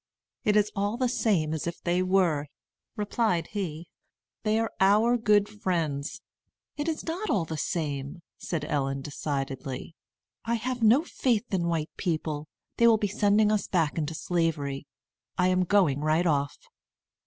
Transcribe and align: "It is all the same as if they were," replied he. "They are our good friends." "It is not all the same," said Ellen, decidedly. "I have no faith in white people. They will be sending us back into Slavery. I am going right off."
"It 0.43 0.55
is 0.55 0.71
all 0.75 0.97
the 0.97 1.07
same 1.07 1.53
as 1.53 1.67
if 1.67 1.79
they 1.79 2.01
were," 2.01 2.47
replied 2.95 3.49
he. 3.51 3.87
"They 4.41 4.57
are 4.57 4.71
our 4.79 5.15
good 5.15 5.47
friends." 5.47 6.21
"It 6.75 6.87
is 6.87 7.03
not 7.03 7.29
all 7.29 7.45
the 7.45 7.55
same," 7.55 8.23
said 8.39 8.65
Ellen, 8.65 9.03
decidedly. 9.03 9.95
"I 10.43 10.55
have 10.55 10.81
no 10.81 11.03
faith 11.03 11.53
in 11.53 11.67
white 11.67 11.95
people. 11.97 12.47
They 12.77 12.87
will 12.87 12.97
be 12.97 13.07
sending 13.07 13.51
us 13.51 13.67
back 13.67 13.95
into 13.99 14.15
Slavery. 14.15 14.87
I 15.37 15.49
am 15.49 15.65
going 15.65 15.99
right 15.99 16.25
off." 16.25 16.57